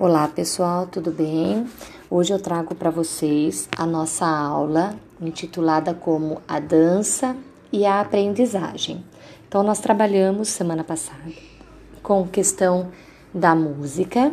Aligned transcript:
Olá 0.00 0.28
pessoal, 0.28 0.86
tudo 0.86 1.10
bem? 1.10 1.66
Hoje 2.08 2.32
eu 2.32 2.38
trago 2.38 2.72
para 2.72 2.88
vocês 2.88 3.68
a 3.76 3.84
nossa 3.84 4.24
aula 4.24 4.94
intitulada 5.20 5.92
como 5.92 6.40
A 6.46 6.60
Dança 6.60 7.36
e 7.72 7.84
a 7.84 8.00
Aprendizagem. 8.00 9.04
Então, 9.48 9.64
nós 9.64 9.80
trabalhamos 9.80 10.50
semana 10.50 10.84
passada 10.84 11.18
com 12.00 12.28
questão 12.28 12.92
da 13.34 13.56
música 13.56 14.32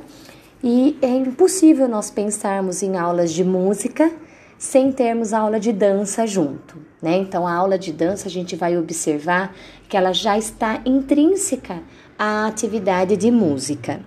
e 0.63 0.99
é 1.01 1.09
impossível 1.09 1.87
nós 1.87 2.11
pensarmos 2.11 2.83
em 2.83 2.95
aulas 2.95 3.33
de 3.33 3.43
música 3.43 4.13
sem 4.59 4.91
termos 4.91 5.33
aula 5.33 5.59
de 5.59 5.73
dança 5.73 6.27
junto, 6.27 6.77
né? 7.01 7.17
Então, 7.17 7.47
a 7.47 7.55
aula 7.55 7.79
de 7.79 7.91
dança 7.91 8.27
a 8.27 8.31
gente 8.31 8.55
vai 8.55 8.77
observar 8.77 9.51
que 9.89 9.97
ela 9.97 10.13
já 10.13 10.37
está 10.37 10.79
intrínseca 10.85 11.81
à 12.19 12.45
atividade 12.45 13.17
de 13.17 13.31
música. 13.31 13.99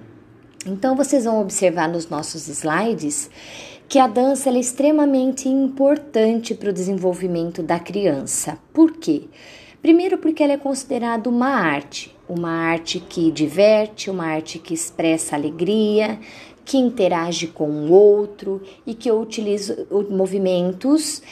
Então, 0.71 0.95
vocês 0.95 1.25
vão 1.25 1.41
observar 1.41 1.89
nos 1.89 2.11
nossos 2.11 2.47
slides 2.47 3.31
que 3.89 3.99
a 3.99 4.07
dança 4.07 4.51
é 4.51 4.61
extremamente 4.61 5.49
importante 5.49 6.55
para 6.55 6.69
o 6.69 6.73
desenvolvimento 6.75 7.63
da 7.63 7.79
criança. 7.81 8.59
Por 8.71 8.93
quê? 8.93 9.23
Primeiro, 9.81 10.19
porque 10.19 10.43
ela 10.43 10.53
é 10.53 10.59
considerada 10.59 11.31
uma 11.31 11.49
arte, 11.49 12.15
uma 12.29 12.51
arte 12.51 13.01
que 13.01 13.31
diverte, 13.31 14.11
uma 14.11 14.27
arte 14.27 14.59
que 14.59 14.75
expressa 14.75 15.35
alegria, 15.35 16.21
que 16.67 16.77
interage 16.77 17.47
com 17.47 17.71
o 17.71 17.91
outro 17.91 18.61
e 18.87 18.93
que 18.93 19.11
utiliza 19.11 19.87
movimentos 20.11 21.23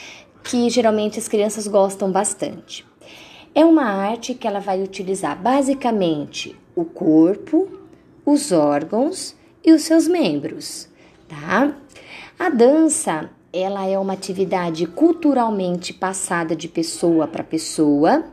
que 0.43 0.67
geralmente 0.67 1.19
as 1.19 1.27
crianças 1.27 1.67
gostam 1.67 2.11
bastante. 2.11 2.83
É 3.53 3.63
uma 3.63 3.83
arte 3.83 4.33
que 4.33 4.47
ela 4.47 4.59
vai 4.59 4.81
utilizar 4.81 5.39
basicamente 5.39 6.55
o 6.75 6.83
corpo, 6.83 7.67
os 8.25 8.51
órgãos 8.51 9.36
e 9.67 9.73
os 9.73 9.81
seus 9.81 10.07
membros, 10.07 10.87
tá? 11.27 11.75
A 12.39 12.49
dança, 12.49 13.29
ela 13.51 13.85
é 13.85 13.99
uma 13.99 14.13
atividade 14.13 14.87
culturalmente 14.87 15.93
passada 15.93 16.55
de 16.55 16.69
pessoa 16.69 17.27
para 17.27 17.43
pessoa, 17.43 18.23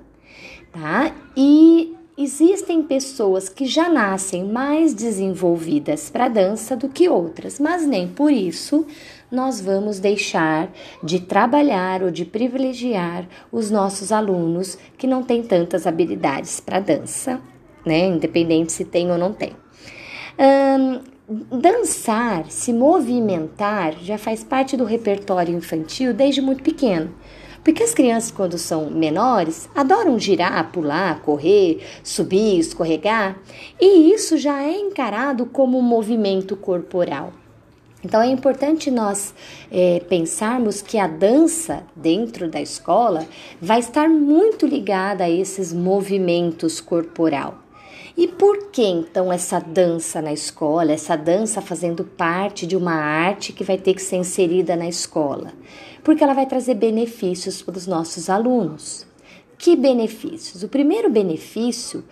tá? 0.73 1.13
E 1.37 1.93
existem 2.17 2.85
pessoas 2.85 3.49
que 3.49 3.67
já 3.67 3.89
nascem 3.89 4.45
mais 4.45 4.95
desenvolvidas 4.95 6.09
para 6.09 6.29
dança 6.29 6.77
do 6.77 6.89
que 6.89 7.09
outras, 7.09 7.59
mas 7.59 7.85
nem 7.85 8.07
por 8.07 8.31
isso 8.31 8.87
nós 9.29 9.61
vamos 9.61 9.99
deixar 9.99 10.71
de 11.03 11.19
trabalhar 11.19 12.05
ou 12.05 12.13
de 12.13 12.25
privilegiar 12.25 13.27
os 13.51 13.73
nossos 13.73 14.13
alunos 14.13 14.79
que 14.97 15.09
não 15.09 15.25
têm 15.25 15.43
tantas 15.43 15.85
habilidades 15.85 16.61
para 16.61 16.79
dança, 16.79 17.41
né? 17.85 18.07
Independente 18.07 18.71
se 18.71 18.85
tem 18.85 19.11
ou 19.11 19.19
não 19.19 19.33
tem. 19.33 19.53
Dançar, 21.29 22.51
se 22.51 22.73
movimentar, 22.73 23.95
já 24.03 24.19
faz 24.19 24.45
parte 24.45 24.77
do 24.77 24.85
repertório 24.85 25.57
infantil 25.57 26.13
desde 26.13 26.41
muito 26.41 26.63
pequeno. 26.63 27.15
Porque 27.63 27.83
as 27.83 27.95
crianças, 27.95 28.31
quando 28.31 28.59
são 28.59 28.91
menores, 28.91 29.71
adoram 29.75 30.19
girar, 30.19 30.71
pular, 30.71 31.23
correr, 31.23 31.81
subir, 32.03 32.59
escorregar, 32.59 33.39
e 33.81 34.13
isso 34.13 34.37
já 34.37 34.63
é 34.63 34.77
encarado 34.77 35.47
como 35.47 35.79
um 35.79 35.83
movimento 35.83 36.57
corporal. 36.57 37.33
Então 38.05 38.21
é 38.21 38.27
importante 38.27 38.91
nós 38.91 39.35
é, 39.73 40.01
pensarmos 40.01 40.83
que 40.83 40.99
a 40.99 41.07
dança 41.07 41.85
dentro 41.97 42.51
da 42.51 42.61
escola 42.61 43.27
vai 43.59 43.79
estar 43.79 44.11
muito 44.11 44.67
ligada 44.67 45.25
a 45.25 45.31
esses 45.31 45.73
movimentos 45.73 46.83
corporal. 46.83 47.64
E 48.17 48.29
por 48.29 48.69
que 48.71 48.85
então 48.85 49.33
essa 49.33 49.59
dança 49.59 50.23
na 50.23 50.33
escola, 50.33 50.93
essa 50.93 51.17
dança 51.17 51.61
fazendo 51.61 52.05
parte 52.05 52.65
de 52.65 52.77
uma 52.77 52.95
arte 52.95 53.53
que 53.53 53.65
vai 53.65 53.77
ter 53.77 53.95
que 53.95 54.03
ser 54.03 54.17
inserida 54.17 54.77
na 54.77 54.89
escola? 54.89 55.53
Porque 56.03 56.23
ela 56.23 56.35
vai 56.35 56.47
trazer 56.47 56.75
benefícios 56.75 57.61
para 57.61 57.77
os 57.77 57.89
nossos 57.89 58.31
alunos. 58.31 59.05
Que 59.59 59.75
benefícios? 59.75 60.63
O 60.63 60.69
primeiro 60.69 61.11
benefício 61.11 62.05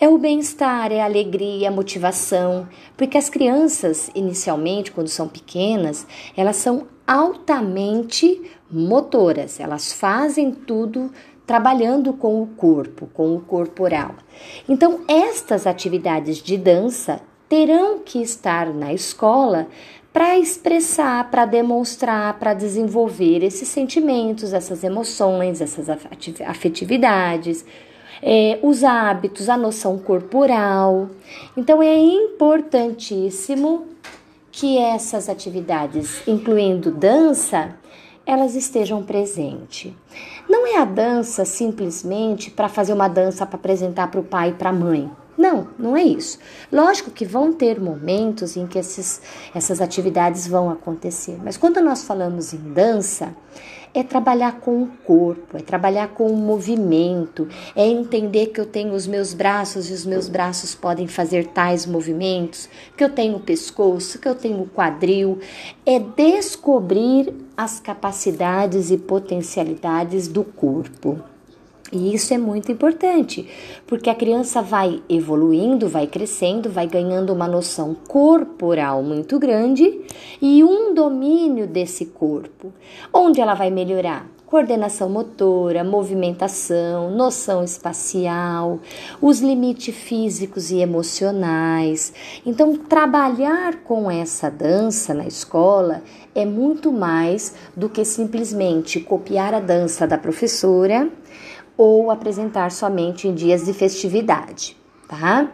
é 0.00 0.08
o 0.08 0.18
bem-estar, 0.18 0.92
é 0.92 1.00
a 1.00 1.06
alegria, 1.06 1.68
a 1.68 1.72
motivação, 1.72 2.68
porque 2.96 3.16
as 3.16 3.28
crianças, 3.28 4.10
inicialmente, 4.14 4.92
quando 4.92 5.08
são 5.08 5.26
pequenas, 5.26 6.06
elas 6.36 6.56
são 6.56 6.86
altamente 7.06 8.42
motoras, 8.70 9.58
elas 9.58 9.92
fazem 9.92 10.52
tudo 10.52 11.10
trabalhando 11.48 12.12
com 12.12 12.42
o 12.42 12.46
corpo, 12.46 13.08
com 13.14 13.34
o 13.34 13.40
corporal. 13.40 14.16
Então, 14.68 15.00
estas 15.08 15.66
atividades 15.66 16.42
de 16.42 16.58
dança 16.58 17.22
terão 17.48 18.00
que 18.00 18.20
estar 18.20 18.66
na 18.66 18.92
escola 18.92 19.66
para 20.12 20.38
expressar, 20.38 21.30
para 21.30 21.46
demonstrar, 21.46 22.38
para 22.38 22.52
desenvolver 22.52 23.42
esses 23.42 23.66
sentimentos, 23.66 24.52
essas 24.52 24.84
emoções, 24.84 25.62
essas 25.62 25.88
afetividades, 26.46 27.64
é, 28.22 28.58
os 28.62 28.84
hábitos, 28.84 29.48
a 29.48 29.56
noção 29.56 29.98
corporal. 29.98 31.08
Então, 31.56 31.82
é 31.82 31.96
importantíssimo 31.96 33.86
que 34.52 34.76
essas 34.76 35.30
atividades, 35.30 36.20
incluindo 36.28 36.90
dança, 36.90 37.74
elas 38.28 38.54
estejam 38.54 39.02
presentes. 39.02 39.94
Não 40.48 40.66
é 40.66 40.78
a 40.78 40.84
dança 40.84 41.44
simplesmente 41.44 42.50
para 42.50 42.68
fazer 42.68 42.92
uma 42.92 43.08
dança 43.08 43.44
para 43.44 43.56
apresentar 43.56 44.10
para 44.10 44.20
o 44.20 44.24
pai 44.24 44.50
e 44.50 44.54
para 44.54 44.70
a 44.70 44.72
mãe. 44.72 45.10
Não, 45.36 45.68
não 45.78 45.96
é 45.96 46.02
isso. 46.02 46.38
Lógico 46.72 47.12
que 47.12 47.24
vão 47.24 47.52
ter 47.52 47.80
momentos 47.80 48.56
em 48.56 48.66
que 48.66 48.76
esses, 48.76 49.22
essas 49.54 49.80
atividades 49.80 50.48
vão 50.48 50.68
acontecer, 50.68 51.38
mas 51.44 51.56
quando 51.56 51.80
nós 51.80 52.02
falamos 52.02 52.52
em 52.52 52.72
dança, 52.72 53.32
é 53.94 54.02
trabalhar 54.02 54.60
com 54.60 54.82
o 54.82 54.86
corpo, 55.04 55.56
é 55.56 55.60
trabalhar 55.60 56.08
com 56.08 56.30
o 56.30 56.36
movimento, 56.36 57.48
é 57.74 57.86
entender 57.86 58.46
que 58.48 58.60
eu 58.60 58.66
tenho 58.66 58.92
os 58.94 59.06
meus 59.06 59.34
braços 59.34 59.90
e 59.90 59.92
os 59.92 60.04
meus 60.04 60.28
braços 60.28 60.74
podem 60.74 61.06
fazer 61.06 61.46
tais 61.48 61.86
movimentos, 61.86 62.68
que 62.96 63.04
eu 63.04 63.10
tenho 63.10 63.36
o 63.36 63.40
pescoço, 63.40 64.18
que 64.18 64.28
eu 64.28 64.34
tenho 64.34 64.62
o 64.62 64.68
quadril, 64.68 65.38
é 65.84 65.98
descobrir 65.98 67.34
as 67.56 67.80
capacidades 67.80 68.90
e 68.90 68.98
potencialidades 68.98 70.28
do 70.28 70.44
corpo. 70.44 71.18
E 71.90 72.14
isso 72.14 72.34
é 72.34 72.38
muito 72.38 72.70
importante, 72.70 73.48
porque 73.86 74.10
a 74.10 74.14
criança 74.14 74.60
vai 74.60 75.02
evoluindo, 75.08 75.88
vai 75.88 76.06
crescendo, 76.06 76.68
vai 76.68 76.86
ganhando 76.86 77.32
uma 77.32 77.48
noção 77.48 77.96
corporal 78.06 79.02
muito 79.02 79.38
grande 79.38 79.98
e 80.40 80.62
um 80.62 80.92
domínio 80.92 81.66
desse 81.66 82.04
corpo. 82.04 82.72
Onde 83.12 83.40
ela 83.40 83.54
vai 83.54 83.70
melhorar? 83.70 84.26
Coordenação 84.44 85.08
motora, 85.10 85.84
movimentação, 85.84 87.10
noção 87.10 87.62
espacial, 87.62 88.80
os 89.20 89.40
limites 89.40 89.94
físicos 89.94 90.70
e 90.70 90.78
emocionais. 90.78 92.12
Então, 92.44 92.74
trabalhar 92.76 93.82
com 93.84 94.10
essa 94.10 94.50
dança 94.50 95.12
na 95.12 95.26
escola 95.26 96.02
é 96.34 96.46
muito 96.46 96.92
mais 96.92 97.54
do 97.76 97.88
que 97.90 98.04
simplesmente 98.04 99.00
copiar 99.00 99.52
a 99.52 99.60
dança 99.60 100.06
da 100.06 100.16
professora 100.16 101.10
ou 101.78 102.10
apresentar 102.10 102.72
somente 102.72 103.28
em 103.28 103.34
dias 103.34 103.64
de 103.64 103.72
festividade, 103.72 104.76
tá? 105.08 105.48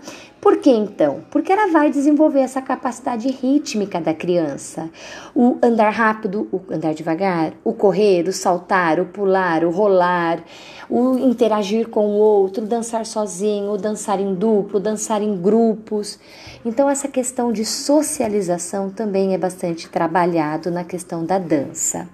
Por 0.44 0.58
que 0.58 0.70
então? 0.70 1.22
Porque 1.30 1.50
ela 1.50 1.72
vai 1.72 1.90
desenvolver 1.90 2.40
essa 2.40 2.60
capacidade 2.60 3.28
rítmica 3.30 3.98
da 3.98 4.12
criança. 4.12 4.90
O 5.34 5.56
andar 5.62 5.88
rápido, 5.88 6.46
o 6.52 6.60
andar 6.70 6.92
devagar, 6.92 7.54
o 7.64 7.72
correr, 7.72 8.28
o 8.28 8.32
saltar, 8.32 9.00
o 9.00 9.06
pular, 9.06 9.64
o 9.64 9.70
rolar, 9.70 10.44
o 10.90 11.16
interagir 11.16 11.88
com 11.88 12.08
o 12.08 12.18
outro, 12.18 12.66
dançar 12.66 13.06
sozinho, 13.06 13.78
dançar 13.78 14.20
em 14.20 14.34
duplo, 14.34 14.78
dançar 14.78 15.22
em 15.22 15.34
grupos. 15.34 16.18
Então, 16.62 16.90
essa 16.90 17.08
questão 17.08 17.50
de 17.50 17.64
socialização 17.64 18.90
também 18.90 19.32
é 19.32 19.38
bastante 19.38 19.88
trabalhado 19.88 20.70
na 20.70 20.84
questão 20.84 21.24
da 21.24 21.38
dança. 21.38 22.06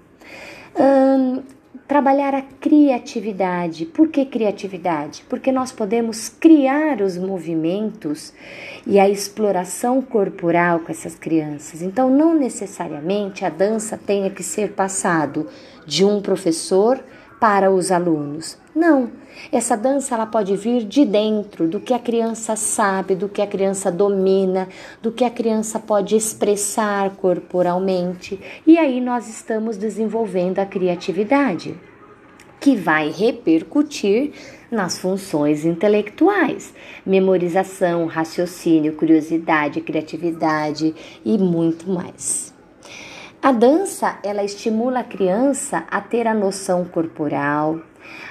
Hum, 0.78 1.42
trabalhar 1.86 2.34
a 2.34 2.42
criatividade. 2.42 3.86
Por 3.86 4.08
que 4.08 4.24
criatividade? 4.24 5.24
Porque 5.28 5.50
nós 5.50 5.72
podemos 5.72 6.28
criar 6.28 7.00
os 7.00 7.16
movimentos 7.16 8.32
e 8.86 8.98
a 8.98 9.08
exploração 9.08 10.00
corporal 10.00 10.80
com 10.80 10.90
essas 10.92 11.14
crianças. 11.14 11.82
Então, 11.82 12.10
não 12.10 12.34
necessariamente 12.34 13.44
a 13.44 13.48
dança 13.48 13.98
tenha 13.98 14.30
que 14.30 14.42
ser 14.42 14.72
passado 14.72 15.48
de 15.86 16.04
um 16.04 16.20
professor 16.20 17.02
para 17.40 17.70
os 17.70 17.90
alunos. 17.90 18.58
Não, 18.76 19.10
essa 19.50 19.76
dança 19.76 20.14
ela 20.14 20.26
pode 20.26 20.54
vir 20.54 20.84
de 20.84 21.04
dentro 21.04 21.66
do 21.66 21.80
que 21.80 21.94
a 21.94 21.98
criança 21.98 22.54
sabe, 22.54 23.14
do 23.14 23.28
que 23.28 23.40
a 23.40 23.46
criança 23.46 23.90
domina, 23.90 24.68
do 25.02 25.10
que 25.10 25.24
a 25.24 25.30
criança 25.30 25.78
pode 25.78 26.14
expressar 26.14 27.10
corporalmente. 27.16 28.38
E 28.66 28.78
aí 28.78 29.00
nós 29.00 29.28
estamos 29.28 29.78
desenvolvendo 29.78 30.58
a 30.58 30.66
criatividade, 30.66 31.74
que 32.60 32.76
vai 32.76 33.10
repercutir 33.10 34.32
nas 34.70 34.98
funções 34.98 35.64
intelectuais, 35.64 36.74
memorização, 37.04 38.04
raciocínio, 38.06 38.92
curiosidade, 38.92 39.80
criatividade 39.80 40.94
e 41.24 41.38
muito 41.38 41.90
mais. 41.90 42.59
A 43.42 43.52
dança, 43.52 44.18
ela 44.22 44.44
estimula 44.44 45.00
a 45.00 45.04
criança 45.04 45.84
a 45.90 45.98
ter 45.98 46.26
a 46.26 46.34
noção 46.34 46.84
corporal, 46.84 47.80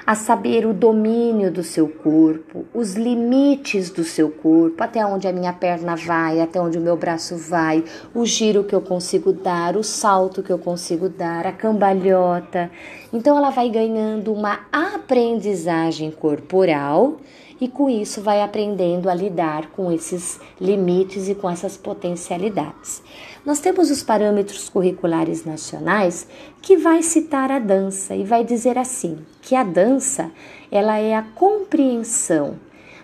a 0.06 0.13
saber 0.13 0.67
o 0.67 0.73
domínio 0.73 1.51
do 1.51 1.63
seu 1.63 1.89
corpo, 1.89 2.65
os 2.75 2.94
limites 2.94 3.89
do 3.89 4.03
seu 4.03 4.29
corpo, 4.29 4.83
até 4.83 5.03
onde 5.03 5.27
a 5.27 5.33
minha 5.33 5.51
perna 5.51 5.95
vai, 5.95 6.39
até 6.39 6.61
onde 6.61 6.77
o 6.77 6.81
meu 6.81 6.95
braço 6.95 7.35
vai, 7.38 7.83
o 8.13 8.23
giro 8.23 8.63
que 8.63 8.75
eu 8.75 8.81
consigo 8.81 9.33
dar, 9.33 9.75
o 9.75 9.83
salto 9.83 10.44
que 10.44 10.51
eu 10.51 10.59
consigo 10.59 11.09
dar, 11.09 11.47
a 11.47 11.51
cambalhota. 11.51 12.69
Então 13.11 13.35
ela 13.35 13.50
vai 13.50 13.67
ganhando 13.67 14.31
uma 14.31 14.59
aprendizagem 14.71 16.11
corporal 16.11 17.17
e 17.59 17.67
com 17.67 17.89
isso 17.89 18.21
vai 18.21 18.44
aprendendo 18.44 19.09
a 19.09 19.15
lidar 19.15 19.71
com 19.71 19.91
esses 19.91 20.39
limites 20.61 21.27
e 21.27 21.33
com 21.33 21.50
essas 21.50 21.75
potencialidades. 21.75 23.01
Nós 23.45 23.59
temos 23.59 23.89
os 23.89 24.03
parâmetros 24.03 24.69
curriculares 24.69 25.45
nacionais 25.45 26.27
que 26.62 26.77
vai 26.77 27.01
citar 27.01 27.51
a 27.51 27.59
dança 27.59 28.15
e 28.15 28.24
vai 28.24 28.44
dizer 28.44 28.77
assim, 28.77 29.19
que 29.41 29.56
a 29.56 29.63
dança, 29.63 30.31
ela 30.71 30.97
é 30.97 31.15
a 31.15 31.24
compreensão 31.24 32.56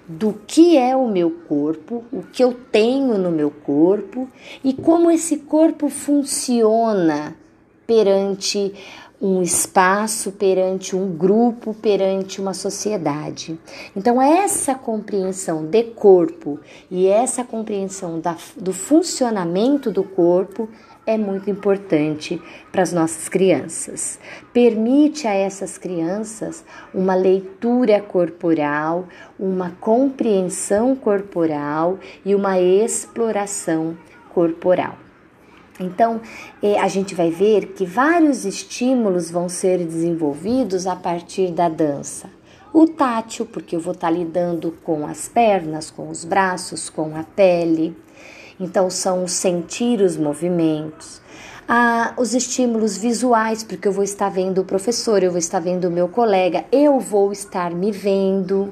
do 0.07 0.33
que 0.45 0.77
é 0.77 0.95
o 0.95 1.07
meu 1.07 1.31
corpo, 1.31 2.03
o 2.11 2.21
que 2.21 2.43
eu 2.43 2.53
tenho 2.53 3.17
no 3.17 3.31
meu 3.31 3.49
corpo 3.49 4.29
e 4.63 4.73
como 4.73 5.09
esse 5.09 5.37
corpo 5.37 5.89
funciona 5.89 7.35
perante 7.87 8.73
um 9.21 9.41
espaço, 9.41 10.31
perante 10.31 10.95
um 10.95 11.15
grupo, 11.15 11.73
perante 11.73 12.41
uma 12.41 12.53
sociedade. 12.53 13.57
Então, 13.95 14.21
essa 14.21 14.75
compreensão 14.75 15.65
de 15.65 15.83
corpo 15.83 16.59
e 16.91 17.07
essa 17.07 17.43
compreensão 17.43 18.19
da, 18.19 18.35
do 18.57 18.73
funcionamento 18.73 19.91
do 19.91 20.03
corpo 20.03 20.69
é 21.05 21.17
muito 21.17 21.49
importante 21.49 22.41
para 22.71 22.81
as 22.81 22.91
nossas 22.91 23.29
crianças. 23.29 24.19
Permite 24.51 25.27
a 25.27 25.33
essas 25.33 25.77
crianças 25.77 26.65
uma 26.93 27.13
leitura 27.13 28.01
corporal, 28.01 29.07
uma 29.39 29.71
compreensão 29.79 30.95
corporal 30.95 31.99
e 32.25 32.33
uma 32.33 32.59
exploração 32.59 33.95
corporal. 34.33 35.04
Então, 35.79 36.21
eh, 36.63 36.79
a 36.79 36.87
gente 36.87 37.13
vai 37.13 37.29
ver 37.29 37.73
que 37.73 37.85
vários 37.85 38.45
estímulos 38.45 39.29
vão 39.29 39.49
ser 39.49 39.85
desenvolvidos 39.85 40.87
a 40.87 40.95
partir 40.95 41.51
da 41.51 41.67
dança. 41.67 42.29
O 42.73 42.87
tátil, 42.87 43.45
porque 43.45 43.75
eu 43.75 43.79
vou 43.79 43.93
estar 43.93 44.09
lidando 44.09 44.73
com 44.83 45.05
as 45.05 45.27
pernas, 45.27 45.91
com 45.91 46.09
os 46.09 46.23
braços, 46.23 46.89
com 46.89 47.15
a 47.15 47.23
pele. 47.23 47.95
Então, 48.59 48.89
são 48.89 49.27
sentir 49.27 50.01
os 50.01 50.15
movimentos. 50.15 51.21
Ah, 51.67 52.13
os 52.17 52.33
estímulos 52.33 52.95
visuais, 52.95 53.63
porque 53.63 53.87
eu 53.87 53.91
vou 53.91 54.03
estar 54.03 54.29
vendo 54.29 54.61
o 54.61 54.65
professor, 54.65 55.23
eu 55.23 55.31
vou 55.31 55.39
estar 55.39 55.59
vendo 55.59 55.85
o 55.85 55.91
meu 55.91 56.07
colega, 56.07 56.63
eu 56.71 56.99
vou 56.99 57.31
estar 57.31 57.71
me 57.71 57.91
vendo 57.91 58.71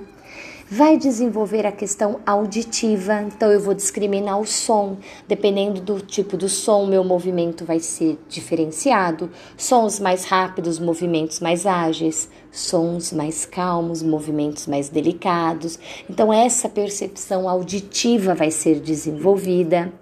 vai 0.73 0.97
desenvolver 0.97 1.67
a 1.67 1.71
questão 1.71 2.19
auditiva. 2.25 3.21
Então 3.21 3.51
eu 3.51 3.59
vou 3.59 3.75
discriminar 3.75 4.39
o 4.39 4.45
som, 4.45 4.97
dependendo 5.27 5.79
do 5.79 5.99
tipo 5.99 6.35
do 6.35 6.49
som, 6.49 6.87
meu 6.87 7.03
movimento 7.03 7.63
vai 7.63 7.79
ser 7.79 8.17
diferenciado. 8.27 9.29
Sons 9.55 9.99
mais 9.99 10.25
rápidos, 10.25 10.79
movimentos 10.79 11.39
mais 11.39 11.67
ágeis, 11.67 12.27
sons 12.51 13.13
mais 13.13 13.45
calmos, 13.45 14.01
movimentos 14.01 14.65
mais 14.65 14.89
delicados. 14.89 15.77
Então 16.09 16.33
essa 16.33 16.67
percepção 16.67 17.47
auditiva 17.47 18.33
vai 18.33 18.49
ser 18.49 18.79
desenvolvida. 18.79 19.93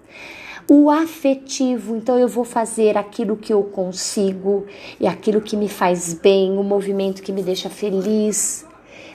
O 0.70 0.88
afetivo, 0.88 1.96
então 1.96 2.18
eu 2.18 2.28
vou 2.28 2.44
fazer 2.44 2.96
aquilo 2.96 3.36
que 3.36 3.52
eu 3.52 3.62
consigo 3.62 4.64
e 4.98 5.06
aquilo 5.06 5.42
que 5.42 5.54
me 5.54 5.68
faz 5.68 6.14
bem, 6.14 6.56
o 6.56 6.62
movimento 6.62 7.20
que 7.20 7.30
me 7.32 7.42
deixa 7.42 7.68
feliz, 7.68 8.64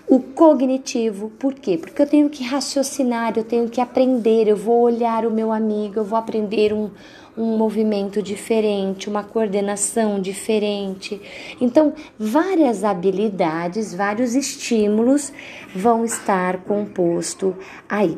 o 0.10 0.20
cognitivo, 0.20 1.30
por 1.38 1.54
quê? 1.54 1.78
Porque 1.78 2.02
eu 2.02 2.08
tenho 2.08 2.30
que 2.30 2.42
raciocinar, 2.42 3.34
eu 3.36 3.44
tenho 3.44 3.68
que 3.68 3.82
aprender, 3.82 4.48
eu 4.48 4.56
vou 4.56 4.82
olhar 4.82 5.26
o 5.26 5.32
meu 5.32 5.52
amigo, 5.52 6.00
eu 6.00 6.06
vou 6.06 6.18
aprender 6.18 6.72
um, 6.72 6.90
um 7.38 7.58
movimento 7.58 8.22
diferente, 8.22 9.10
uma 9.10 9.22
coordenação 9.22 10.22
diferente. 10.22 11.22
Então, 11.60 11.94
várias 12.18 12.86
habilidades, 12.86 13.94
vários 13.94 14.34
estímulos 14.34 15.34
vão 15.76 16.06
estar 16.06 16.64
composto 16.64 17.54
aí. 17.90 18.18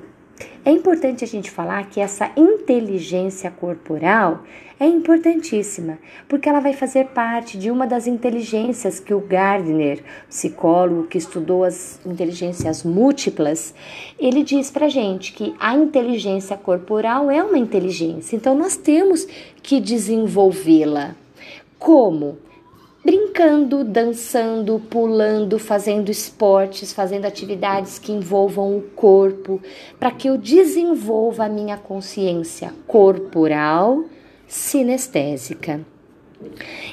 É 0.64 0.72
importante 0.72 1.24
a 1.24 1.28
gente 1.28 1.50
falar 1.50 1.90
que 1.90 2.00
essa 2.00 2.32
inteligência 2.36 3.50
corporal 3.50 4.44
é 4.80 4.86
importantíssima, 4.86 6.00
porque 6.28 6.48
ela 6.48 6.62
vai 6.62 6.74
fazer 6.74 7.08
parte 7.08 7.58
de 7.58 7.70
uma 7.70 7.86
das 7.86 8.08
inteligências 8.08 9.00
que 9.00 9.14
o 9.14 9.20
Gardner, 9.20 10.02
psicólogo 10.30 11.08
que 11.08 11.18
estudou 11.18 11.66
as 11.66 12.00
inteligências 12.06 12.84
múltiplas, 12.84 13.74
ele 14.18 14.42
diz 14.42 14.72
pra 14.72 14.88
gente 14.88 15.34
que 15.34 15.54
a 15.60 15.76
inteligência 15.76 16.56
corporal 16.56 17.30
é 17.30 17.44
uma 17.44 17.58
inteligência, 17.58 18.36
então 18.36 18.56
nós 18.56 18.78
temos 18.78 19.28
que 19.62 19.82
desenvolvê-la. 19.82 21.16
Como? 21.78 22.38
Brincando, 23.04 23.84
dançando, 23.84 24.80
pulando, 24.90 25.58
fazendo 25.58 26.10
esportes, 26.10 26.92
fazendo 26.94 27.26
atividades 27.26 27.98
que 27.98 28.12
envolvam 28.12 28.78
o 28.78 28.82
corpo, 28.82 29.62
para 30.00 30.12
que 30.12 30.28
eu 30.28 30.38
desenvolva 30.38 31.46
a 31.46 31.50
minha 31.50 31.78
consciência 31.78 32.74
corporal 32.86 34.04
sinestésica. 34.48 35.82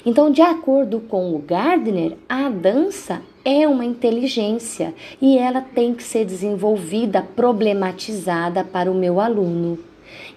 Então, 0.05 0.31
de 0.31 0.43
acordo 0.43 1.01
com 1.01 1.35
o 1.35 1.39
Gardner, 1.39 2.17
a 2.29 2.49
dança 2.49 3.23
é 3.45 3.67
uma 3.67 3.85
inteligência 3.85 4.93
e 5.21 5.39
ela 5.39 5.61
tem 5.61 5.95
que 5.95 6.03
ser 6.03 6.25
desenvolvida, 6.25 7.23
problematizada 7.23 8.65
para 8.65 8.91
o 8.91 8.95
meu 8.95 9.21
aluno. 9.21 9.79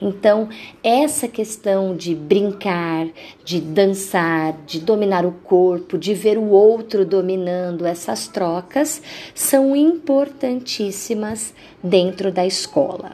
Então, 0.01 0.50
essa 0.83 1.27
questão 1.27 1.95
de 1.95 2.16
brincar, 2.16 3.07
de 3.44 3.60
dançar, 3.60 4.57
de 4.66 4.80
dominar 4.80 5.25
o 5.25 5.31
corpo, 5.31 5.98
de 5.98 6.13
ver 6.13 6.38
o 6.38 6.50
outro 6.50 7.06
dominando 7.06 7.86
essas 7.86 8.27
trocas, 8.27 9.01
são 9.33 9.75
importantíssimas 9.75 11.54
dentro 11.83 12.31
da 12.31 12.45
escola. 12.45 13.12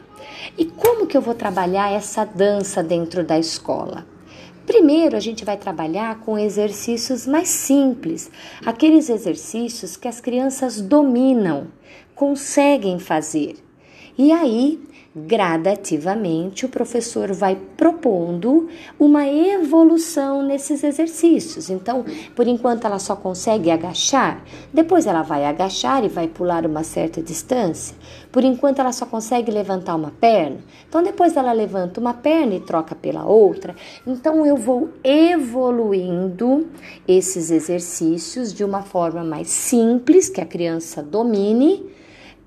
E 0.56 0.64
como 0.64 1.06
que 1.06 1.16
eu 1.16 1.20
vou 1.20 1.34
trabalhar 1.34 1.92
essa 1.92 2.24
dança 2.24 2.82
dentro 2.82 3.24
da 3.24 3.38
escola? 3.38 4.06
Primeiro, 4.66 5.16
a 5.16 5.20
gente 5.20 5.44
vai 5.44 5.56
trabalhar 5.56 6.18
com 6.20 6.36
exercícios 6.36 7.24
mais 7.24 7.48
simples, 7.48 8.30
aqueles 8.64 9.08
exercícios 9.08 9.96
que 9.96 10.08
as 10.08 10.20
crianças 10.20 10.80
dominam, 10.80 11.68
conseguem 12.16 12.98
fazer. 12.98 13.65
E 14.18 14.32
aí, 14.32 14.80
gradativamente 15.16 16.66
o 16.66 16.68
professor 16.68 17.32
vai 17.32 17.56
propondo 17.74 18.68
uma 18.98 19.26
evolução 19.26 20.42
nesses 20.42 20.84
exercícios. 20.84 21.70
Então, 21.70 22.04
por 22.34 22.46
enquanto 22.46 22.84
ela 22.86 22.98
só 22.98 23.16
consegue 23.16 23.70
agachar, 23.70 24.44
depois 24.72 25.06
ela 25.06 25.22
vai 25.22 25.46
agachar 25.46 26.04
e 26.04 26.08
vai 26.08 26.28
pular 26.28 26.66
uma 26.66 26.82
certa 26.82 27.22
distância. 27.22 27.96
Por 28.30 28.44
enquanto 28.44 28.78
ela 28.78 28.92
só 28.92 29.06
consegue 29.06 29.50
levantar 29.50 29.94
uma 29.94 30.10
perna, 30.10 30.58
então 30.86 31.02
depois 31.02 31.34
ela 31.34 31.52
levanta 31.52 31.98
uma 31.98 32.12
perna 32.12 32.54
e 32.54 32.60
troca 32.60 32.94
pela 32.94 33.24
outra. 33.24 33.74
Então 34.06 34.44
eu 34.44 34.56
vou 34.56 34.90
evoluindo 35.02 36.66
esses 37.08 37.50
exercícios 37.50 38.52
de 38.52 38.64
uma 38.64 38.82
forma 38.82 39.24
mais 39.24 39.48
simples 39.48 40.28
que 40.28 40.42
a 40.42 40.46
criança 40.46 41.02
domine 41.02 41.96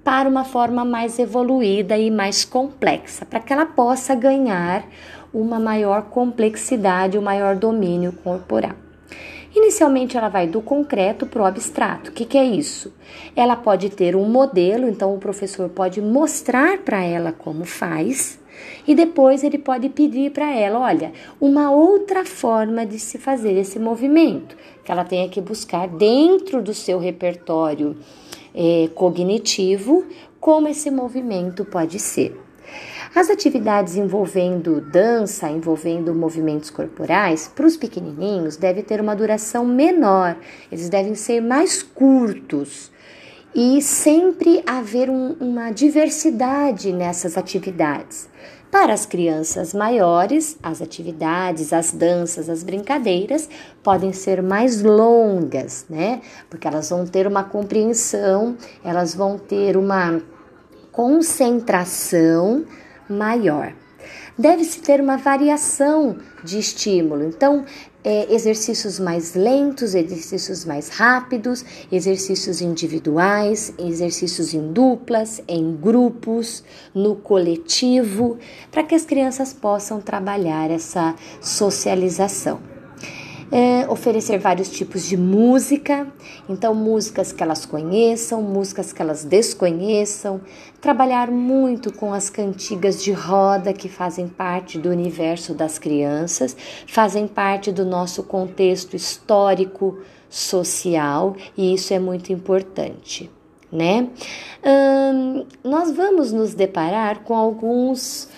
para 0.04 0.30
uma 0.30 0.44
forma 0.44 0.86
mais 0.86 1.20
evoluída 1.20 1.98
e 1.98 2.10
mais 2.10 2.46
complexa, 2.46 3.26
para 3.26 3.40
que 3.40 3.52
ela 3.52 3.66
possa 3.66 4.16
ganhar 4.16 4.86
uma 5.34 5.60
maior 5.60 6.04
complexidade, 6.04 7.18
um 7.18 7.22
maior 7.22 7.56
domínio 7.56 8.14
corporal. 8.24 8.76
Inicialmente, 9.56 10.16
ela 10.16 10.30
vai 10.30 10.48
do 10.48 10.62
concreto 10.62 11.26
para 11.26 11.42
o 11.42 11.46
abstrato. 11.46 12.12
O 12.12 12.14
que, 12.14 12.24
que 12.24 12.38
é 12.38 12.46
isso? 12.46 12.94
Ela 13.36 13.56
pode 13.56 13.90
ter 13.90 14.16
um 14.16 14.26
modelo, 14.30 14.88
então 14.88 15.14
o 15.14 15.20
professor 15.20 15.70
pode 15.70 16.02
mostrar 16.02 16.78
para 16.80 17.04
ela 17.04 17.32
como 17.32 17.66
faz, 17.66 18.40
e 18.88 18.94
depois 18.94 19.44
ele 19.44 19.58
pode 19.58 19.90
pedir 19.90 20.32
para 20.32 20.54
ela, 20.54 20.80
olha, 20.80 21.12
uma 21.40 21.72
outra 21.72 22.26
forma 22.26 22.86
de 22.86 23.00
se 23.00 23.18
fazer 23.18 23.54
esse 23.54 23.80
movimento, 23.80 24.56
que 24.84 24.92
ela 24.92 25.04
tenha 25.04 25.28
que 25.30 25.42
buscar 25.42 25.88
dentro 25.88 26.62
do 26.62 26.74
seu 26.74 27.00
repertório 27.00 27.98
é, 28.60 28.90
cognitivo, 28.94 30.06
como 30.38 30.68
esse 30.68 30.92
movimento 30.92 31.64
pode 31.64 31.98
ser. 31.98 32.38
As 33.16 33.30
atividades 33.30 33.96
envolvendo 33.96 34.82
dança, 34.82 35.50
envolvendo 35.50 36.14
movimentos 36.14 36.70
corporais, 36.70 37.48
para 37.48 37.66
os 37.66 37.78
pequenininhos 37.78 38.58
deve 38.58 38.84
ter 38.84 39.00
uma 39.00 39.16
duração 39.16 39.66
menor, 39.66 40.36
eles 40.70 40.90
devem 40.90 41.16
ser 41.16 41.42
mais 41.42 41.82
curtos 41.82 42.92
e 43.56 43.82
sempre 43.82 44.62
haver 44.68 45.10
um, 45.10 45.38
uma 45.40 45.72
diversidade 45.72 46.92
nessas 46.92 47.38
atividades. 47.38 48.30
Para 48.72 48.94
as 48.94 49.04
crianças 49.04 49.74
maiores, 49.74 50.56
as 50.62 50.80
atividades, 50.80 51.74
as 51.74 51.92
danças, 51.92 52.50
as 52.50 52.62
brincadeiras 52.64 53.50
podem 53.82 54.14
ser 54.14 54.44
mais 54.44 54.84
longas, 54.84 55.88
né? 55.90 56.22
Porque 56.50 56.68
elas 56.68 56.90
vão 56.90 57.04
ter 57.06 57.26
uma 57.26 57.44
compreensão, 57.44 58.56
elas 58.84 59.16
vão 59.16 59.40
ter 59.40 59.76
uma 59.76 60.22
concentração 60.92 62.64
maior. 63.10 63.74
Deve-se 64.38 64.80
ter 64.82 65.02
uma 65.02 65.18
variação 65.18 66.18
de 66.44 66.60
estímulo. 66.60 67.24
Então, 67.24 67.66
é, 68.04 68.34
exercícios 68.34 69.00
mais 69.00 69.36
lentos, 69.36 69.94
exercícios 69.94 70.66
mais 70.66 70.90
rápidos, 70.90 71.66
exercícios 71.92 72.62
individuais, 72.62 73.74
exercícios 73.78 74.54
em 74.54 74.72
duplas, 74.72 75.42
em 75.48 75.76
grupos, 75.76 76.64
no 76.94 77.16
coletivo, 77.16 78.38
para 78.72 78.84
que 78.84 78.96
as 78.96 79.06
crianças 79.06 79.54
possam 79.54 80.00
trabalhar 80.00 80.72
essa 80.72 81.16
socialização 81.42 82.79
é, 83.52 83.88
oferecer 83.90 84.38
vários 84.38 84.70
tipos 84.70 85.08
de 85.08 85.18
música, 85.18 86.08
então 86.48 86.76
músicas 86.76 87.32
que 87.32 87.42
elas 87.42 87.66
conheçam, 87.66 88.42
músicas 88.42 88.94
que 88.94 89.02
elas 89.02 89.24
desconheçam, 89.24 90.42
trabalhar 90.80 91.32
muito 91.32 91.92
com 91.92 92.14
as 92.14 92.30
cantigas 92.30 93.04
de 93.04 93.12
roda 93.12 93.74
que 93.74 93.90
fazem 93.90 94.28
parte 94.28 94.78
do 94.78 94.90
universo 94.90 95.54
das 95.54 95.80
crianças, 95.80 96.56
fazem 96.88 97.28
parte 97.28 97.72
do 97.72 97.86
nosso 97.86 98.24
contexto 98.24 98.96
histórico, 98.96 100.00
social, 100.30 101.36
e 101.58 101.74
isso 101.74 101.94
é 101.94 102.00
muito 102.00 102.32
importante. 102.32 103.30
Né? 103.72 104.10
Hum, 104.64 105.46
nós 105.64 105.92
vamos 105.92 106.32
nos 106.32 106.54
deparar 106.54 107.20
com 107.24 107.36
alguns 107.36 108.30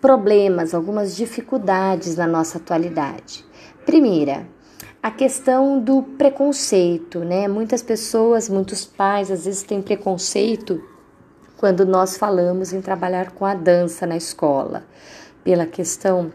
problemas, 0.00 0.74
algumas 0.74 1.16
dificuldades 1.16 2.16
na 2.16 2.26
nossa 2.26 2.58
atualidade. 2.58 3.44
Primeira, 3.84 4.46
a 5.02 5.10
questão 5.10 5.80
do 5.80 6.02
preconceito, 6.02 7.20
né? 7.20 7.48
Muitas 7.48 7.82
pessoas, 7.82 8.48
muitos 8.48 8.84
pais 8.84 9.30
às 9.30 9.44
vezes 9.44 9.62
têm 9.62 9.80
preconceito 9.80 10.82
quando 11.56 11.84
nós 11.84 12.16
falamos 12.16 12.72
em 12.72 12.80
trabalhar 12.80 13.32
com 13.32 13.44
a 13.44 13.54
dança 13.54 14.06
na 14.06 14.16
escola, 14.16 14.82
pela 15.44 15.66
questão 15.66 16.32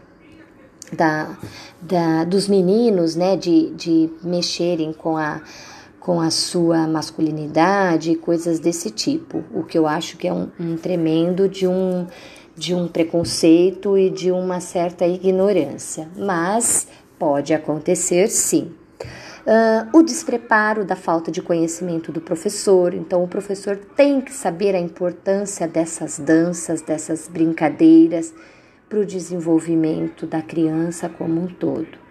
da, 0.92 1.36
da 1.80 2.24
dos 2.24 2.46
meninos, 2.48 3.16
né, 3.16 3.36
de, 3.36 3.70
de 3.70 4.10
mexerem 4.22 4.92
com 4.92 5.16
a 5.16 5.42
com 5.98 6.20
a 6.20 6.30
sua 6.30 6.86
masculinidade 6.86 8.12
e 8.12 8.16
coisas 8.16 8.60
desse 8.60 8.92
tipo, 8.92 9.42
o 9.52 9.64
que 9.64 9.76
eu 9.76 9.88
acho 9.88 10.16
que 10.16 10.28
é 10.28 10.32
um, 10.32 10.48
um 10.60 10.76
tremendo 10.76 11.48
de 11.48 11.66
um 11.66 12.06
de 12.56 12.74
um 12.74 12.86
preconceito 12.86 13.98
e 13.98 14.08
de 14.08 14.30
uma 14.30 14.60
certa 14.60 15.04
ignorância, 15.04 16.08
mas 16.16 16.86
Pode 17.18 17.54
acontecer 17.54 18.28
sim. 18.28 18.74
Uh, 19.46 19.98
o 19.98 20.02
despreparo 20.02 20.84
da 20.84 20.96
falta 20.96 21.30
de 21.30 21.40
conhecimento 21.40 22.10
do 22.10 22.20
professor, 22.20 22.92
então 22.92 23.22
o 23.22 23.28
professor 23.28 23.76
tem 23.76 24.20
que 24.20 24.32
saber 24.32 24.74
a 24.74 24.80
importância 24.80 25.68
dessas 25.68 26.18
danças, 26.18 26.82
dessas 26.82 27.28
brincadeiras 27.28 28.34
para 28.88 28.98
o 28.98 29.06
desenvolvimento 29.06 30.26
da 30.26 30.42
criança 30.42 31.08
como 31.08 31.40
um 31.40 31.46
todo. 31.46 32.06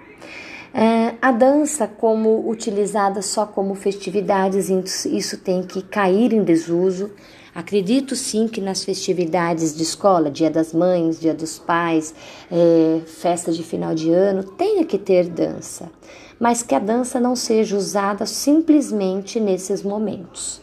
Uh, 0.73 1.15
a 1.21 1.31
dança, 1.31 1.87
como 1.87 2.49
utilizada 2.49 3.21
só 3.21 3.45
como 3.45 3.75
festividades, 3.75 4.69
isso 5.05 5.37
tem 5.37 5.61
que 5.61 5.81
cair 5.81 6.33
em 6.33 6.43
desuso. 6.43 7.11
Acredito 7.55 8.17
sim 8.17 8.49
que 8.49 8.59
nas 8.59 8.83
festividades 8.83 9.73
de 9.73 9.81
escola, 9.81 10.29
Dia 10.29 10.51
das 10.51 10.73
Mães, 10.73 11.21
Dia 11.21 11.33
dos 11.33 11.57
Pais, 11.57 12.13
é, 12.51 12.99
festa 13.07 13.49
de 13.49 13.63
final 13.63 13.95
de 13.95 14.11
ano, 14.11 14.43
tenha 14.43 14.83
que 14.83 14.97
ter 14.97 15.29
dança, 15.29 15.89
mas 16.37 16.61
que 16.61 16.75
a 16.75 16.79
dança 16.79 17.17
não 17.17 17.33
seja 17.33 17.77
usada 17.77 18.25
simplesmente 18.25 19.39
nesses 19.39 19.83
momentos. 19.83 20.59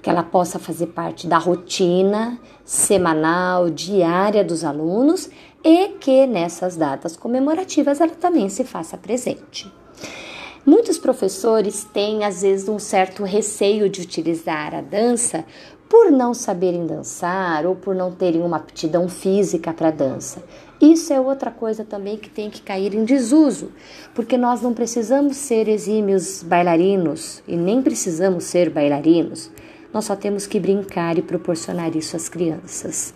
Que 0.00 0.08
ela 0.08 0.22
possa 0.22 0.56
fazer 0.60 0.86
parte 0.86 1.26
da 1.26 1.36
rotina 1.36 2.38
semanal, 2.64 3.68
diária 3.68 4.44
dos 4.44 4.62
alunos 4.62 5.28
e 5.64 5.88
que 5.98 6.28
nessas 6.28 6.76
datas 6.76 7.16
comemorativas 7.16 8.00
ela 8.00 8.14
também 8.14 8.48
se 8.48 8.62
faça 8.62 8.96
presente. 8.96 9.68
Muitos 10.66 10.98
professores 10.98 11.84
têm, 11.84 12.24
às 12.24 12.42
vezes, 12.42 12.68
um 12.68 12.78
certo 12.78 13.22
receio 13.22 13.88
de 13.88 14.00
utilizar 14.00 14.74
a 14.74 14.80
dança 14.80 15.44
por 15.88 16.10
não 16.10 16.34
saberem 16.34 16.86
dançar 16.86 17.64
ou 17.64 17.76
por 17.76 17.94
não 17.94 18.10
terem 18.10 18.42
uma 18.42 18.56
aptidão 18.56 19.08
física 19.08 19.72
para 19.72 19.90
dança. 19.90 20.42
Isso 20.80 21.12
é 21.12 21.20
outra 21.20 21.50
coisa 21.50 21.84
também 21.84 22.18
que 22.18 22.28
tem 22.28 22.50
que 22.50 22.60
cair 22.60 22.94
em 22.94 23.04
desuso, 23.04 23.70
porque 24.14 24.36
nós 24.36 24.60
não 24.60 24.74
precisamos 24.74 25.36
ser 25.36 25.68
exímios 25.68 26.42
bailarinos 26.42 27.42
e 27.48 27.56
nem 27.56 27.80
precisamos 27.80 28.44
ser 28.44 28.68
bailarinos. 28.68 29.50
Nós 29.92 30.04
só 30.04 30.14
temos 30.14 30.46
que 30.46 30.60
brincar 30.60 31.16
e 31.16 31.22
proporcionar 31.22 31.96
isso 31.96 32.16
às 32.16 32.28
crianças. 32.28 33.14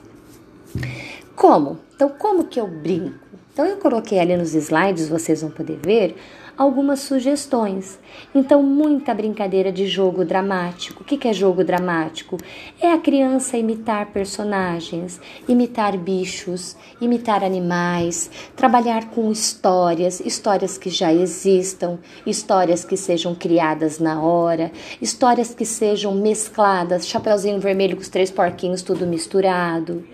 Como? 1.37 1.79
Então, 1.95 2.09
como 2.09 2.45
que 2.45 2.59
eu 2.59 2.67
brinco? 2.67 3.19
Então, 3.53 3.67
eu 3.67 3.77
coloquei 3.77 4.19
ali 4.19 4.37
nos 4.37 4.55
slides, 4.55 5.09
vocês 5.09 5.43
vão 5.43 5.51
poder 5.51 5.79
ver, 5.83 6.17
algumas 6.61 7.01
sugestões. 7.01 7.99
Então, 8.35 8.63
muita 8.63 9.15
brincadeira 9.15 9.73
de 9.73 9.87
jogo 9.87 10.27
dramático. 10.27 11.03
O 11.03 11.07
que 11.07 11.27
é 11.27 11.33
jogo 11.33 11.65
dramático? 11.65 12.37
É 12.79 12.93
a 12.93 12.99
criança 12.99 13.57
imitar 13.57 14.13
personagens, 14.13 15.19
imitar 15.49 15.97
bichos, 15.97 16.77
imitar 17.01 17.43
animais, 17.43 18.31
trabalhar 18.55 19.09
com 19.09 19.33
histórias, 19.33 20.21
histórias 20.21 20.77
que 20.77 20.91
já 20.91 21.11
existam, 21.15 21.99
histórias 22.27 22.85
que 22.85 22.95
sejam 22.95 23.35
criadas 23.35 23.99
na 23.99 24.21
hora, 24.21 24.71
histórias 25.01 25.55
que 25.55 25.65
sejam 25.65 26.15
mescladas, 26.15 27.09
Chapeuzinho 27.09 27.59
Vermelho 27.59 27.97
com 27.97 28.03
os 28.03 28.09
três 28.11 28.31
porquinhos, 28.31 28.83
tudo 28.83 29.07
misturado. 29.07 30.05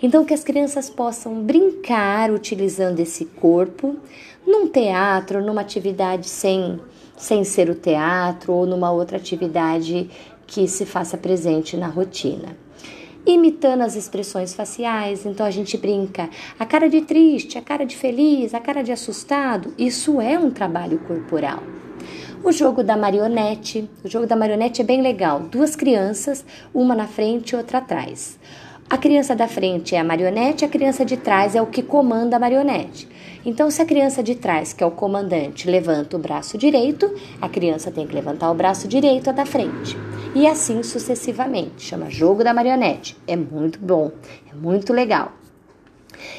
Então, 0.00 0.24
que 0.24 0.32
as 0.32 0.44
crianças 0.44 0.88
possam 0.88 1.42
brincar 1.42 2.30
utilizando 2.30 3.00
esse 3.00 3.24
corpo 3.24 3.96
num 4.46 4.68
teatro, 4.68 5.44
numa 5.44 5.60
atividade 5.60 6.28
sem, 6.28 6.78
sem 7.16 7.42
ser 7.42 7.68
o 7.68 7.74
teatro 7.74 8.52
ou 8.52 8.64
numa 8.64 8.90
outra 8.92 9.16
atividade 9.16 10.08
que 10.46 10.68
se 10.68 10.86
faça 10.86 11.18
presente 11.18 11.76
na 11.76 11.88
rotina. 11.88 12.56
Imitando 13.26 13.82
as 13.82 13.96
expressões 13.96 14.54
faciais, 14.54 15.26
então 15.26 15.44
a 15.44 15.50
gente 15.50 15.76
brinca, 15.76 16.30
a 16.56 16.64
cara 16.64 16.88
de 16.88 17.00
triste, 17.00 17.58
a 17.58 17.62
cara 17.62 17.84
de 17.84 17.96
feliz, 17.96 18.54
a 18.54 18.60
cara 18.60 18.82
de 18.82 18.92
assustado, 18.92 19.74
isso 19.76 20.20
é 20.20 20.38
um 20.38 20.50
trabalho 20.50 21.00
corporal. 21.00 21.60
O 22.44 22.52
jogo 22.52 22.84
da 22.84 22.96
marionete, 22.96 23.90
o 24.04 24.08
jogo 24.08 24.28
da 24.28 24.36
marionete 24.36 24.80
é 24.80 24.84
bem 24.84 25.02
legal, 25.02 25.40
duas 25.40 25.74
crianças, 25.74 26.44
uma 26.72 26.94
na 26.94 27.08
frente 27.08 27.50
e 27.50 27.56
outra 27.56 27.78
atrás. 27.78 28.38
A 28.88 28.96
criança 28.96 29.34
da 29.34 29.48
frente 29.48 29.96
é 29.96 29.98
a 29.98 30.04
marionete, 30.04 30.64
a 30.64 30.68
criança 30.68 31.04
de 31.04 31.16
trás 31.16 31.56
é 31.56 31.60
o 31.60 31.66
que 31.66 31.82
comanda 31.82 32.36
a 32.36 32.38
marionete. 32.38 33.08
Então, 33.44 33.68
se 33.68 33.82
a 33.82 33.84
criança 33.84 34.22
de 34.22 34.36
trás, 34.36 34.72
que 34.72 34.82
é 34.82 34.86
o 34.86 34.92
comandante, 34.92 35.68
levanta 35.68 36.16
o 36.16 36.20
braço 36.20 36.56
direito, 36.56 37.12
a 37.42 37.48
criança 37.48 37.90
tem 37.90 38.06
que 38.06 38.14
levantar 38.14 38.48
o 38.48 38.54
braço 38.54 38.86
direito 38.86 39.28
a 39.28 39.32
da 39.32 39.44
frente. 39.44 39.96
E 40.36 40.46
assim 40.46 40.84
sucessivamente. 40.84 41.82
Chama 41.82 42.08
jogo 42.08 42.44
da 42.44 42.54
marionete. 42.54 43.16
É 43.26 43.34
muito 43.34 43.80
bom, 43.80 44.12
é 44.48 44.54
muito 44.54 44.92
legal. 44.92 45.32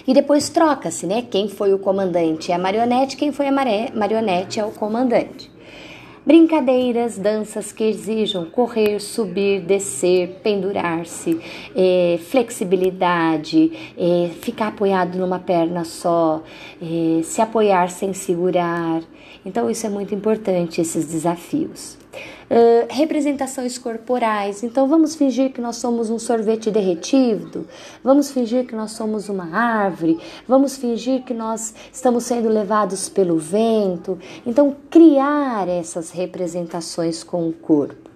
E 0.07 0.13
depois 0.13 0.47
troca-se, 0.47 1.05
né? 1.05 1.23
Quem 1.29 1.49
foi 1.49 1.73
o 1.73 1.79
comandante 1.79 2.53
é 2.53 2.55
a 2.55 2.59
marionete, 2.59 3.17
quem 3.17 3.33
foi 3.33 3.47
a 3.47 3.51
marionete 3.51 4.57
é 4.57 4.65
o 4.65 4.71
comandante. 4.71 5.51
Brincadeiras, 6.27 7.17
danças 7.17 7.71
que 7.71 7.85
exijam 7.85 8.43
correr, 8.43 8.99
subir, 8.99 9.61
descer, 9.61 10.41
pendurar-se, 10.43 11.39
é, 11.73 12.19
flexibilidade, 12.19 13.71
é, 13.97 14.29
ficar 14.41 14.67
apoiado 14.67 15.17
numa 15.17 15.39
perna 15.39 15.85
só, 15.85 16.43
é, 16.81 17.23
se 17.23 17.41
apoiar 17.41 17.89
sem 17.89 18.11
segurar. 18.11 19.01
Então, 19.45 19.69
isso 19.69 19.87
é 19.87 19.89
muito 19.89 20.13
importante, 20.13 20.81
esses 20.81 21.07
desafios. 21.07 21.97
Uh, 22.49 22.87
representações 22.89 23.77
corporais. 23.77 24.63
Então, 24.63 24.87
vamos 24.87 25.15
fingir 25.15 25.51
que 25.51 25.59
nós 25.59 25.75
somos 25.75 26.09
um 26.09 26.17
sorvete 26.17 26.71
derretido, 26.71 27.67
vamos 28.01 28.31
fingir 28.31 28.65
que 28.65 28.73
nós 28.73 28.91
somos 28.91 29.27
uma 29.27 29.53
árvore, 29.53 30.17
vamos 30.47 30.77
fingir 30.77 31.23
que 31.23 31.33
nós 31.33 31.73
estamos 31.91 32.23
sendo 32.23 32.47
levados 32.47 33.09
pelo 33.09 33.37
vento. 33.37 34.17
Então, 34.45 34.75
criar 34.89 35.67
essas 35.67 36.11
representações 36.11 37.21
com 37.21 37.49
o 37.49 37.51
corpo. 37.51 38.09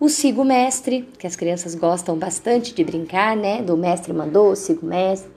O 0.00 0.08
sigo 0.08 0.44
mestre, 0.44 1.08
que 1.18 1.26
as 1.26 1.34
crianças 1.34 1.74
gostam 1.74 2.16
bastante 2.16 2.72
de 2.72 2.84
brincar, 2.84 3.36
né? 3.36 3.62
Do 3.62 3.76
mestre 3.76 4.12
mandou, 4.12 4.54
sigo 4.54 4.86
mestre. 4.86 5.28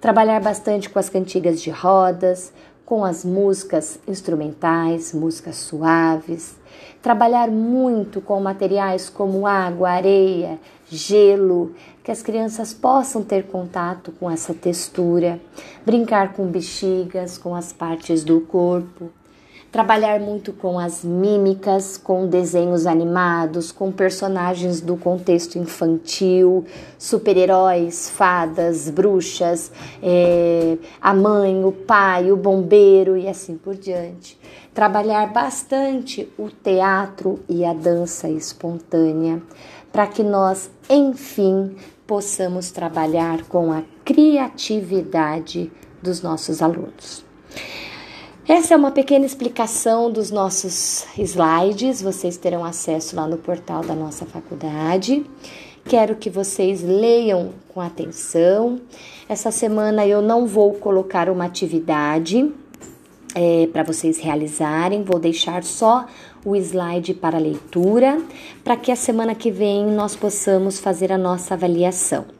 Trabalhar 0.00 0.40
bastante 0.40 0.90
com 0.90 0.98
as 0.98 1.08
cantigas 1.08 1.62
de 1.62 1.70
rodas, 1.70 2.52
com 2.86 3.04
as 3.04 3.24
músicas 3.24 3.98
instrumentais, 4.06 5.12
músicas 5.12 5.56
suaves, 5.56 6.54
trabalhar 7.02 7.50
muito 7.50 8.20
com 8.20 8.40
materiais 8.40 9.10
como 9.10 9.44
água, 9.44 9.90
areia, 9.90 10.58
gelo, 10.88 11.74
que 12.04 12.12
as 12.12 12.22
crianças 12.22 12.72
possam 12.72 13.24
ter 13.24 13.48
contato 13.48 14.12
com 14.12 14.30
essa 14.30 14.54
textura, 14.54 15.40
brincar 15.84 16.32
com 16.32 16.46
bexigas, 16.46 17.36
com 17.36 17.56
as 17.56 17.72
partes 17.72 18.22
do 18.22 18.40
corpo, 18.40 19.10
trabalhar 19.70 20.20
muito 20.20 20.52
com 20.52 20.78
as 20.78 21.04
mímicas, 21.04 21.96
com 21.96 22.26
desenhos 22.26 22.86
animados, 22.86 23.70
com 23.70 23.92
personagens 23.92 24.80
do 24.80 24.96
contexto 24.96 25.58
infantil, 25.58 26.64
super-heróis, 26.98 28.08
fadas, 28.08 28.88
bruxas, 28.88 29.70
é, 30.02 30.78
a 31.00 31.12
mãe, 31.12 31.64
o 31.64 31.72
pai, 31.72 32.32
o 32.32 32.36
bombeiro 32.36 33.16
e 33.16 33.28
assim 33.28 33.56
por 33.56 33.74
diante. 33.74 34.38
Trabalhar 34.72 35.32
bastante 35.32 36.28
o 36.38 36.48
teatro 36.48 37.40
e 37.48 37.64
a 37.64 37.72
dança 37.72 38.28
espontânea, 38.28 39.42
para 39.92 40.06
que 40.06 40.22
nós, 40.22 40.70
enfim, 40.88 41.76
possamos 42.06 42.70
trabalhar 42.70 43.44
com 43.44 43.72
a 43.72 43.82
criatividade 44.04 45.72
dos 46.02 46.22
nossos 46.22 46.62
alunos. 46.62 47.24
Essa 48.48 48.74
é 48.74 48.76
uma 48.76 48.92
pequena 48.92 49.26
explicação 49.26 50.08
dos 50.08 50.30
nossos 50.30 51.04
slides, 51.18 52.00
vocês 52.00 52.36
terão 52.36 52.64
acesso 52.64 53.16
lá 53.16 53.26
no 53.26 53.36
portal 53.36 53.82
da 53.82 53.92
nossa 53.92 54.24
faculdade. 54.24 55.26
Quero 55.84 56.14
que 56.14 56.30
vocês 56.30 56.80
leiam 56.80 57.50
com 57.74 57.80
atenção. 57.80 58.80
Essa 59.28 59.50
semana 59.50 60.06
eu 60.06 60.22
não 60.22 60.46
vou 60.46 60.74
colocar 60.74 61.28
uma 61.28 61.44
atividade 61.44 62.48
é, 63.34 63.66
para 63.72 63.82
vocês 63.82 64.20
realizarem, 64.20 65.02
vou 65.02 65.18
deixar 65.18 65.64
só 65.64 66.06
o 66.44 66.54
slide 66.54 67.14
para 67.14 67.38
leitura, 67.38 68.22
para 68.62 68.76
que 68.76 68.92
a 68.92 68.96
semana 68.96 69.34
que 69.34 69.50
vem 69.50 69.86
nós 69.86 70.14
possamos 70.14 70.78
fazer 70.78 71.10
a 71.10 71.18
nossa 71.18 71.54
avaliação 71.54 72.35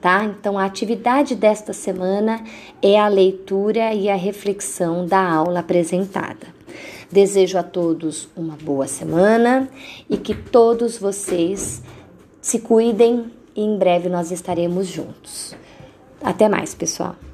tá? 0.00 0.24
Então 0.24 0.58
a 0.58 0.64
atividade 0.64 1.34
desta 1.34 1.72
semana 1.72 2.42
é 2.82 2.98
a 2.98 3.08
leitura 3.08 3.92
e 3.94 4.08
a 4.08 4.16
reflexão 4.16 5.06
da 5.06 5.20
aula 5.20 5.60
apresentada. 5.60 6.46
Desejo 7.10 7.58
a 7.58 7.62
todos 7.62 8.28
uma 8.36 8.56
boa 8.56 8.86
semana 8.86 9.68
e 10.08 10.16
que 10.16 10.34
todos 10.34 10.96
vocês 10.96 11.82
se 12.40 12.60
cuidem 12.60 13.30
e 13.54 13.62
em 13.62 13.76
breve 13.76 14.08
nós 14.08 14.30
estaremos 14.30 14.86
juntos. 14.86 15.54
Até 16.22 16.48
mais, 16.48 16.74
pessoal. 16.74 17.16